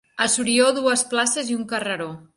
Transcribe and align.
A 0.25 0.27
Sorió, 0.35 0.71
dues 0.79 1.05
places 1.13 1.53
i 1.55 1.59
un 1.61 1.69
carreró. 1.75 2.13